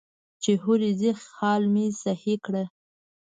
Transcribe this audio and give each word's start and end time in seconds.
چې 0.41 0.51
هورې 0.63 0.89
ځې 0.99 1.11
خال 1.25 1.63
مې 1.73 1.85
سهي 2.01 2.35
کړه. 2.45 2.63